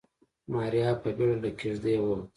[0.53, 2.23] ماريا په بيړه له کېږدۍ ووته.